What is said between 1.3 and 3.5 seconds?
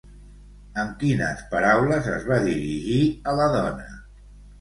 paraules es va dirigir a la